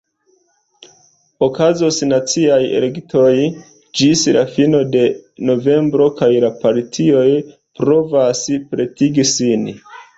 [1.47, 3.35] Okazos naciaj elektoj
[4.01, 5.05] ĝis la fino de
[5.53, 7.31] novembro, kaj la partioj
[7.83, 9.73] provas pretigi sin.